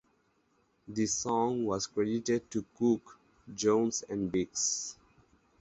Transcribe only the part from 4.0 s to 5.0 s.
and Biggs.